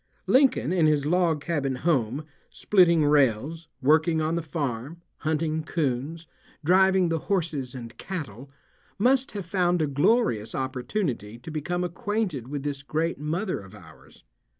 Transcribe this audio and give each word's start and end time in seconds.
Lincoln 0.25 0.73
in 0.73 0.87
his 0.87 1.05
log 1.05 1.41
cabin 1.41 1.75
home, 1.75 2.25
splitting 2.49 3.05
rails, 3.05 3.67
working 3.83 4.19
on 4.19 4.33
the 4.33 4.41
farm, 4.41 4.99
hunting 5.17 5.61
coons, 5.61 6.25
driving 6.65 7.09
the 7.09 7.19
horses 7.29 7.75
and 7.75 7.95
cattle, 7.99 8.49
must 8.97 9.33
have 9.33 9.45
found 9.45 9.79
a 9.79 9.85
glorious 9.85 10.55
opportunity 10.55 11.37
to 11.37 11.51
become 11.51 11.83
acquainted 11.83 12.47
with 12.47 12.63
this 12.63 12.81
great 12.81 13.19
mother 13.19 13.59
of 13.59 13.75
ours. 13.75 14.23